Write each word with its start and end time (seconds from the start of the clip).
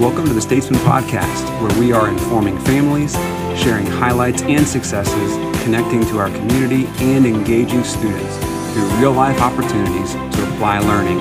Welcome 0.00 0.24
to 0.28 0.32
the 0.32 0.40
Statesman 0.40 0.80
Podcast, 0.80 1.44
where 1.60 1.78
we 1.78 1.92
are 1.92 2.08
informing 2.08 2.58
families, 2.60 3.12
sharing 3.54 3.84
highlights 3.84 4.40
and 4.40 4.66
successes, 4.66 5.34
connecting 5.62 6.00
to 6.06 6.16
our 6.16 6.30
community, 6.30 6.86
and 7.04 7.26
engaging 7.26 7.84
students 7.84 8.38
through 8.72 8.88
real 8.98 9.12
life 9.12 9.38
opportunities 9.42 10.14
to 10.14 10.54
apply 10.54 10.78
learning, 10.78 11.20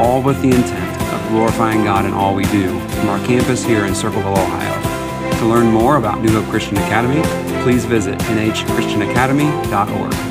all 0.00 0.20
with 0.20 0.42
the 0.42 0.48
intent 0.48 1.02
of 1.14 1.28
glorifying 1.28 1.84
God 1.84 2.04
in 2.04 2.14
all 2.14 2.34
we 2.34 2.46
do 2.46 2.76
from 2.80 3.10
our 3.10 3.24
campus 3.26 3.64
here 3.64 3.84
in 3.84 3.94
Circleville, 3.94 4.32
Ohio. 4.32 5.38
To 5.38 5.46
learn 5.46 5.68
more 5.68 5.96
about 5.96 6.20
New 6.20 6.32
Hope 6.32 6.50
Christian 6.50 6.78
Academy, 6.78 7.22
please 7.62 7.84
visit 7.84 8.18
nhchristianacademy.org. 8.18 10.25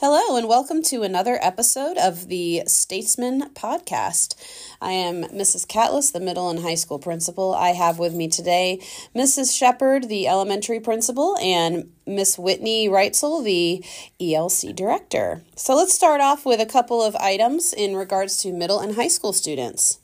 Hello, 0.00 0.36
and 0.36 0.46
welcome 0.46 0.80
to 0.82 1.02
another 1.02 1.40
episode 1.42 1.98
of 1.98 2.28
the 2.28 2.62
Statesman 2.68 3.50
Podcast. 3.50 4.36
I 4.80 4.92
am 4.92 5.24
Mrs. 5.24 5.66
Catless, 5.66 6.12
the 6.12 6.20
middle 6.20 6.48
and 6.48 6.60
high 6.60 6.76
school 6.76 7.00
principal. 7.00 7.52
I 7.52 7.70
have 7.70 7.98
with 7.98 8.14
me 8.14 8.28
today 8.28 8.78
Mrs. 9.12 9.58
Shepard, 9.58 10.08
the 10.08 10.28
elementary 10.28 10.78
principal, 10.78 11.36
and 11.38 11.90
Miss 12.06 12.38
Whitney 12.38 12.88
Reitzel, 12.88 13.42
the 13.42 13.84
ELC 14.20 14.72
director. 14.72 15.42
So 15.56 15.74
let's 15.74 15.94
start 15.94 16.20
off 16.20 16.46
with 16.46 16.60
a 16.60 16.66
couple 16.66 17.02
of 17.02 17.16
items 17.16 17.72
in 17.72 17.96
regards 17.96 18.40
to 18.42 18.52
middle 18.52 18.78
and 18.78 18.94
high 18.94 19.08
school 19.08 19.32
students. 19.32 19.98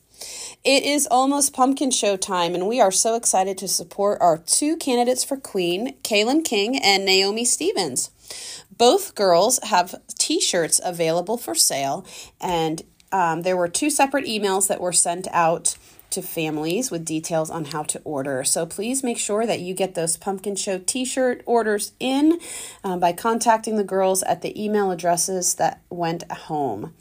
It 0.65 0.83
is 0.83 1.07
almost 1.09 1.55
pumpkin 1.55 1.93
show 1.93 2.17
time, 2.17 2.57
and 2.57 2.67
we 2.67 2.81
are 2.81 2.91
so 2.91 3.15
excited 3.15 3.59
to 3.59 3.69
support 3.69 4.21
our 4.21 4.39
two 4.39 4.77
candidates 4.77 5.23
for 5.23 5.37
Queen, 5.37 5.95
Kaylin 6.03 6.45
King 6.45 6.81
and 6.83 7.05
Naomi 7.05 7.45
Stevens. 7.45 8.11
Both 8.77 9.15
girls 9.15 9.61
have 9.63 9.95
t 10.19 10.41
shirts 10.41 10.81
available 10.85 11.37
for 11.37 11.55
sale, 11.55 12.05
and 12.41 12.83
um, 13.13 13.43
there 13.43 13.57
were 13.57 13.69
two 13.69 13.91
separate 13.91 14.25
emails 14.25 14.67
that 14.69 14.81
were 14.81 14.93
sent 14.93 15.29
out 15.31 15.77
to 16.15 16.23
families 16.23 16.91
with 16.91 17.05
details 17.05 17.51
on 17.51 17.67
how 17.67 17.83
to 17.85 18.01
order. 18.05 18.43
So 18.45 18.67
please 18.67 19.03
make 19.05 19.19
sure 19.19 19.47
that 19.47 19.61
you 19.61 19.75
get 19.75 19.95
those 19.95 20.17
Pumpkin 20.17 20.57
Show 20.57 20.79
t 20.79 21.05
shirt 21.05 21.43
orders 21.47 21.93
in 22.01 22.41
um, 22.83 23.01
by 23.01 23.13
contacting 23.13 23.77
the 23.77 23.85
girls 23.85 24.23
at 24.23 24.43
the 24.43 24.63
email 24.63 24.91
addresses 24.91 25.55
that 25.57 25.83
went 25.91 26.31
home. 26.31 26.95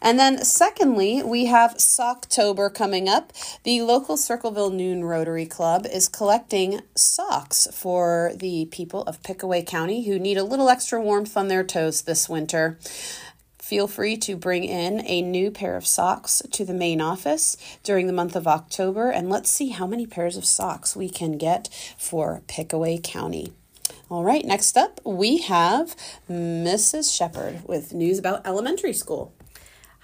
And 0.00 0.18
then, 0.18 0.44
secondly, 0.44 1.22
we 1.24 1.46
have 1.46 1.74
Socktober 1.74 2.72
coming 2.72 3.08
up. 3.08 3.32
The 3.64 3.82
local 3.82 4.16
Circleville 4.16 4.70
Noon 4.70 5.04
Rotary 5.04 5.46
Club 5.46 5.86
is 5.86 6.08
collecting 6.08 6.82
socks 6.94 7.66
for 7.72 8.32
the 8.36 8.66
people 8.66 9.02
of 9.02 9.22
Pickaway 9.22 9.62
County 9.62 10.06
who 10.06 10.18
need 10.18 10.38
a 10.38 10.44
little 10.44 10.68
extra 10.68 11.00
warmth 11.00 11.36
on 11.36 11.48
their 11.48 11.64
toes 11.64 12.02
this 12.02 12.28
winter. 12.28 12.78
Feel 13.68 13.86
free 13.86 14.16
to 14.16 14.34
bring 14.34 14.64
in 14.64 15.06
a 15.06 15.20
new 15.20 15.50
pair 15.50 15.76
of 15.76 15.86
socks 15.86 16.40
to 16.52 16.64
the 16.64 16.72
main 16.72 17.02
office 17.02 17.54
during 17.82 18.06
the 18.06 18.14
month 18.14 18.34
of 18.34 18.46
October, 18.46 19.10
and 19.10 19.28
let's 19.28 19.50
see 19.50 19.68
how 19.68 19.86
many 19.86 20.06
pairs 20.06 20.38
of 20.38 20.46
socks 20.46 20.96
we 20.96 21.10
can 21.10 21.36
get 21.36 21.68
for 21.98 22.40
Pickaway 22.48 22.98
County. 23.02 23.52
All 24.08 24.24
right, 24.24 24.42
next 24.42 24.78
up 24.78 25.02
we 25.04 25.42
have 25.42 25.94
Mrs. 26.30 27.14
Shepard 27.14 27.68
with 27.68 27.92
news 27.92 28.18
about 28.18 28.46
elementary 28.46 28.94
school. 28.94 29.34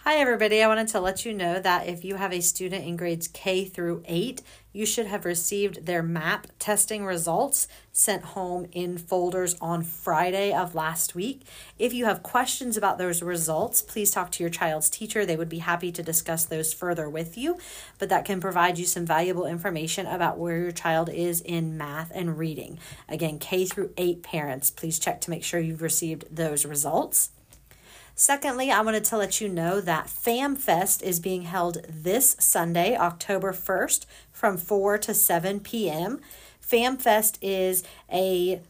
Hi, 0.07 0.17
everybody. 0.17 0.63
I 0.63 0.69
wanted 0.69 0.89
to 0.89 1.01
let 1.01 1.25
you 1.25 1.33
know 1.33 1.59
that 1.59 1.87
if 1.87 2.05
you 2.05 2.17
have 2.17 2.31
a 2.31 2.43
student 2.43 2.85
in 2.85 2.95
grades 2.95 3.27
K 3.27 3.65
through 3.65 4.03
8, 4.05 4.43
you 4.71 4.85
should 4.85 5.07
have 5.07 5.25
received 5.25 5.87
their 5.87 6.03
MAP 6.03 6.47
testing 6.59 7.07
results 7.07 7.67
sent 7.91 8.23
home 8.23 8.67
in 8.73 8.99
folders 8.99 9.57
on 9.63 9.83
Friday 9.83 10.53
of 10.53 10.75
last 10.75 11.15
week. 11.15 11.47
If 11.79 11.95
you 11.95 12.05
have 12.05 12.23
questions 12.23 12.77
about 12.77 12.99
those 12.99 13.23
results, 13.23 13.81
please 13.81 14.11
talk 14.11 14.31
to 14.33 14.43
your 14.43 14.51
child's 14.51 14.91
teacher. 14.91 15.25
They 15.25 15.37
would 15.37 15.49
be 15.49 15.61
happy 15.61 15.91
to 15.93 16.03
discuss 16.03 16.45
those 16.45 16.75
further 16.75 17.09
with 17.09 17.39
you, 17.39 17.57
but 17.99 18.11
that 18.11 18.27
can 18.27 18.43
provide 18.43 18.77
you 18.77 18.85
some 18.85 19.07
valuable 19.07 19.47
information 19.47 20.07
about 20.07 20.37
where 20.37 20.59
your 20.59 20.73
child 20.73 21.09
is 21.09 21.41
in 21.41 21.79
math 21.79 22.13
and 22.15 22.37
reading. 22.37 22.79
Again, 23.09 23.39
K 23.39 23.65
through 23.65 23.95
8 23.97 24.23
parents, 24.23 24.71
please 24.71 24.99
check 24.99 25.23
to 25.23 25.31
make 25.31 25.43
sure 25.43 25.61
you've 25.61 25.81
received 25.81 26.27
those 26.31 26.67
results. 26.67 27.31
Secondly, 28.17 28.71
I 28.71 28.81
wanted 28.81 29.05
to 29.07 29.17
let 29.17 29.41
you 29.41 29.49
know 29.49 29.81
that 29.81 30.07
FamFest 30.07 31.03
is 31.03 31.19
being 31.19 31.43
held 31.43 31.85
this 31.89 32.37
Sunday, 32.39 32.97
October 32.97 33.53
1st, 33.53 34.07
from 34.31 34.57
4 34.57 34.99
to 34.99 35.15
7 35.15 35.59
p.m. 35.61 36.21
FamFest 36.65 37.39
is 37.43 37.83
a 38.13 38.61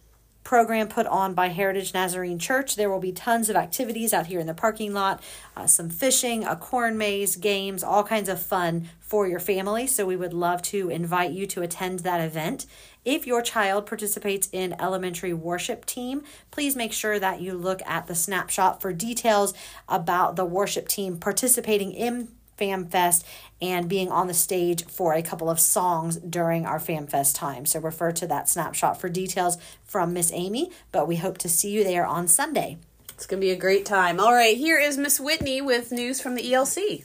program 0.44 0.87
put 0.87 1.06
on 1.06 1.34
by 1.34 1.49
Heritage 1.49 1.94
Nazarene 1.94 2.38
Church. 2.38 2.77
There 2.77 2.91
will 2.91 3.00
be 3.00 3.12
tons 3.12 3.49
of 3.49 3.56
activities 3.56 4.12
out 4.12 4.27
here 4.27 4.38
in 4.38 4.47
the 4.47 4.55
parking 4.55 4.93
lot, 4.93 5.22
uh, 5.56 5.66
some 5.66 5.88
fishing, 5.88 6.44
a 6.44 6.55
corn 6.55 6.97
maze, 6.97 7.37
games, 7.37 7.82
all 7.82 8.05
kinds 8.05 8.28
of 8.28 8.41
fun 8.41 8.91
for 9.00 9.27
your 9.27 9.41
family. 9.41 9.87
So 9.87 10.06
we 10.06 10.16
would 10.16 10.34
love 10.34 10.60
to 10.62 10.91
invite 10.91 11.33
you 11.33 11.47
to 11.47 11.62
attend 11.62 12.00
that 12.00 12.21
event. 12.21 12.66
If 13.04 13.27
your 13.27 13.43
child 13.43 13.87
participates 13.87 14.49
in 14.53 14.81
elementary 14.81 15.34
worship 15.34 15.84
team, 15.87 16.22
please 16.50 16.77
make 16.77 16.93
sure 16.93 17.19
that 17.19 17.41
you 17.41 17.54
look 17.54 17.83
at 17.87 18.06
the 18.06 18.15
snapshot 18.15 18.81
for 18.81 18.93
details 18.93 19.54
about 19.88 20.37
the 20.37 20.44
worship 20.44 20.88
team 20.88 21.19
participating 21.19 21.93
in 21.93 22.28
FamFest 22.64 23.25
and 23.60 23.88
being 23.88 24.10
on 24.10 24.26
the 24.26 24.34
stage 24.34 24.84
for 24.86 25.14
a 25.14 25.22
couple 25.22 25.50
of 25.50 25.60
songs 25.60 26.16
during 26.16 26.66
our 26.66 26.78
FamFest 26.78 27.34
time. 27.34 27.66
So 27.66 27.80
refer 27.80 28.12
to 28.12 28.26
that 28.26 28.48
snapshot 28.48 29.00
for 29.00 29.08
details 29.08 29.58
from 29.84 30.12
Miss 30.12 30.32
Amy, 30.32 30.70
but 30.92 31.06
we 31.06 31.16
hope 31.16 31.38
to 31.38 31.48
see 31.48 31.70
you 31.70 31.84
there 31.84 32.06
on 32.06 32.28
Sunday. 32.28 32.78
It's 33.10 33.26
going 33.26 33.41
to 33.41 33.47
be 33.47 33.53
a 33.53 33.56
great 33.56 33.86
time. 33.86 34.19
All 34.19 34.34
right, 34.34 34.56
here 34.56 34.78
is 34.78 34.98
Miss 34.98 35.20
Whitney 35.20 35.60
with 35.60 35.92
news 35.92 36.20
from 36.20 36.34
the 36.34 36.42
ELC. 36.42 37.04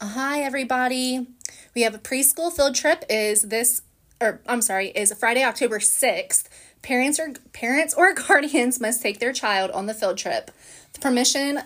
Hi 0.00 0.40
everybody. 0.40 1.26
We 1.74 1.82
have 1.82 1.94
a 1.94 1.98
preschool 1.98 2.52
field 2.52 2.74
trip 2.74 3.04
is 3.08 3.42
this 3.42 3.82
or 4.20 4.40
I'm 4.46 4.62
sorry, 4.62 4.88
is 4.88 5.12
Friday, 5.18 5.42
October 5.42 5.80
6th. 5.80 6.44
Parents 6.80 7.18
or 7.18 7.32
parents 7.52 7.92
or 7.92 8.14
guardians 8.28 8.80
must 8.80 9.02
take 9.02 9.18
their 9.18 9.32
child 9.32 9.70
on 9.72 9.86
the 9.86 9.94
field 9.94 10.16
trip. 10.16 10.50
The 10.92 11.00
permission 11.00 11.60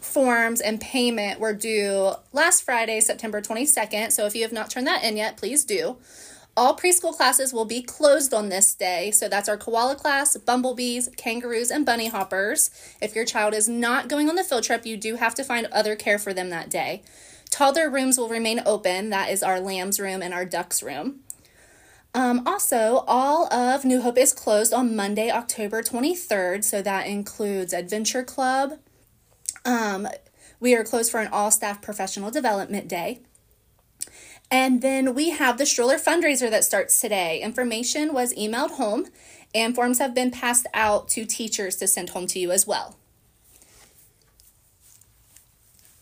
forms 0.00 0.60
and 0.60 0.80
payment 0.80 1.40
were 1.40 1.52
due 1.52 2.12
last 2.32 2.62
Friday, 2.62 3.00
September 3.00 3.40
22nd. 3.40 4.12
So 4.12 4.26
if 4.26 4.34
you 4.34 4.42
have 4.42 4.52
not 4.52 4.70
turned 4.70 4.86
that 4.86 5.04
in 5.04 5.16
yet, 5.16 5.36
please 5.36 5.64
do. 5.64 5.96
All 6.56 6.76
preschool 6.76 7.16
classes 7.16 7.52
will 7.52 7.64
be 7.64 7.82
closed 7.82 8.34
on 8.34 8.48
this 8.48 8.74
day. 8.74 9.12
So 9.12 9.28
that's 9.28 9.48
our 9.48 9.56
koala 9.56 9.94
class, 9.94 10.36
bumblebees, 10.36 11.08
kangaroos, 11.16 11.70
and 11.70 11.86
bunny 11.86 12.08
hoppers. 12.08 12.70
If 13.00 13.14
your 13.14 13.24
child 13.24 13.54
is 13.54 13.68
not 13.68 14.08
going 14.08 14.28
on 14.28 14.34
the 14.34 14.42
field 14.42 14.64
trip, 14.64 14.84
you 14.84 14.96
do 14.96 15.16
have 15.16 15.36
to 15.36 15.44
find 15.44 15.66
other 15.66 15.94
care 15.94 16.18
for 16.18 16.34
them 16.34 16.50
that 16.50 16.68
day. 16.68 17.02
Toddler 17.48 17.88
rooms 17.88 18.18
will 18.18 18.28
remain 18.28 18.60
open. 18.66 19.10
That 19.10 19.30
is 19.30 19.42
our 19.42 19.60
lambs 19.60 20.00
room 20.00 20.20
and 20.20 20.34
our 20.34 20.44
ducks 20.44 20.82
room. 20.82 21.20
Um, 22.14 22.46
also, 22.46 23.04
all 23.06 23.52
of 23.52 23.84
New 23.84 24.00
Hope 24.00 24.18
is 24.18 24.32
closed 24.32 24.72
on 24.72 24.96
Monday, 24.96 25.30
October 25.30 25.82
23rd, 25.82 26.64
so 26.64 26.82
that 26.82 27.06
includes 27.06 27.72
Adventure 27.72 28.24
Club. 28.24 28.78
Um, 29.64 30.08
we 30.60 30.74
are 30.74 30.84
closed 30.84 31.10
for 31.10 31.20
an 31.20 31.28
all 31.32 31.50
staff 31.50 31.82
professional 31.82 32.30
development 32.30 32.88
day. 32.88 33.20
And 34.50 34.80
then 34.80 35.14
we 35.14 35.30
have 35.30 35.58
the 35.58 35.66
stroller 35.66 35.96
fundraiser 35.96 36.50
that 36.50 36.64
starts 36.64 37.00
today. 37.00 37.40
Information 37.40 38.14
was 38.14 38.34
emailed 38.34 38.72
home, 38.72 39.06
and 39.54 39.74
forms 39.74 39.98
have 39.98 40.14
been 40.14 40.30
passed 40.30 40.66
out 40.72 41.08
to 41.10 41.26
teachers 41.26 41.76
to 41.76 41.86
send 41.86 42.10
home 42.10 42.26
to 42.28 42.38
you 42.38 42.50
as 42.50 42.66
well. 42.66 42.96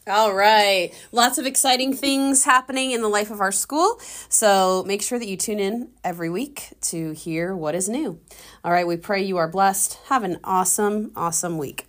All 0.09 0.33
right. 0.33 0.93
Lots 1.11 1.39
of 1.39 1.47
exciting 1.47 1.93
things 1.93 2.45
happening 2.45 2.93
in 2.93 3.03
the 3.03 3.09
life 3.09 3.33
of 3.33 3.41
our 3.41 3.51
school. 3.51 4.01
So 4.29 4.85
make 4.87 5.03
sure 5.03 5.19
that 5.19 5.27
you 5.27 5.37
tune 5.37 5.59
in 5.59 5.89
every 6.05 6.31
week 6.31 6.69
to 6.83 7.11
hear 7.11 7.57
what 7.57 7.75
is 7.75 7.89
new. 7.89 8.21
All 8.65 8.71
right. 8.71 8.87
We 8.87 8.99
pray 8.99 9.25
you 9.25 9.39
are 9.39 9.49
blessed. 9.49 9.99
Have 10.07 10.23
an 10.23 10.39
awesome, 10.45 11.11
awesome 11.17 11.59
week. 11.59 11.86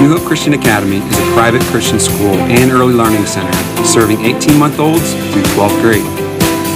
New 0.00 0.16
Hope 0.16 0.26
Christian 0.26 0.54
Academy 0.54 0.96
is 0.96 1.18
a 1.18 1.32
private 1.36 1.60
Christian 1.68 2.00
school 2.00 2.32
and 2.48 2.72
early 2.72 2.94
learning 2.94 3.26
center 3.26 3.52
serving 3.84 4.24
18 4.24 4.58
month 4.58 4.80
olds 4.80 5.12
through 5.28 5.44
12th 5.52 5.76
grade. 5.82 6.08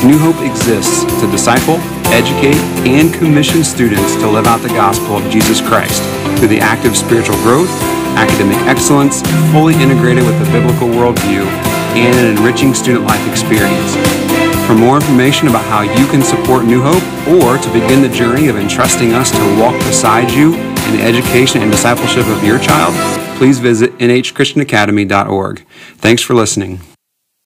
New 0.05 0.19
Hope 0.21 0.37
exists 0.45 1.09
to 1.21 1.31
disciple, 1.31 1.81
educate, 2.13 2.61
and 2.85 3.15
commission 3.15 3.65
students 3.65 4.15
to 4.17 4.29
live 4.29 4.47
out 4.47 4.61
the 4.61 4.69
gospel 4.77 5.17
of 5.17 5.25
Jesus 5.33 5.63
Christ 5.63 6.05
through 6.37 6.49
the 6.49 6.61
active 6.61 6.95
spiritual 6.95 7.37
growth 7.37 7.73
academic 8.15 8.59
excellence, 8.69 9.23
fully 9.51 9.75
integrated 9.81 10.23
with 10.23 10.37
a 10.47 10.53
biblical 10.53 10.89
worldview, 10.89 11.49
and 11.97 12.15
an 12.21 12.37
enriching 12.37 12.75
student 12.75 13.05
life 13.05 13.25
experience. 13.27 13.97
For 14.67 14.75
more 14.75 14.97
information 14.97 15.49
about 15.49 15.65
how 15.65 15.81
you 15.81 16.07
can 16.13 16.23
support 16.23 16.65
New 16.65 16.83
Hope 16.85 17.03
or 17.41 17.57
to 17.57 17.73
begin 17.73 18.03
the 18.03 18.09
journey 18.09 18.49
of 18.49 18.57
entrusting 18.57 19.13
us 19.13 19.31
to 19.31 19.59
walk 19.59 19.77
beside 19.89 20.31
you 20.31 20.74
in 20.87 20.97
the 20.97 21.03
education 21.03 21.63
and 21.63 21.71
discipleship 21.71 22.27
of 22.27 22.43
your 22.45 22.59
child, 22.59 22.95
please 23.39 23.59
visit 23.59 23.97
nhchristianacademy.org. 23.99 25.67
Thanks 25.97 26.23
for 26.23 26.35
listening. 26.35 26.81